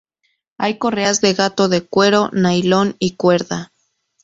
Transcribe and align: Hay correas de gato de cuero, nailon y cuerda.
Hay 0.57 0.79
correas 0.79 1.21
de 1.21 1.35
gato 1.35 1.69
de 1.69 1.85
cuero, 1.87 2.29
nailon 2.33 2.95
y 2.97 3.17
cuerda. 3.17 3.71